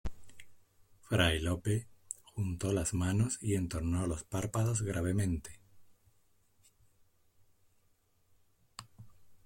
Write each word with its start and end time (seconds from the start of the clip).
fray 1.07 1.37
Lope 1.43 1.85
juntó 2.33 2.73
las 2.73 2.95
manos 2.95 3.37
y 3.39 3.53
entornó 3.53 4.07
los 4.07 4.23
párpados 4.23 4.81
gravemente: 4.81 5.59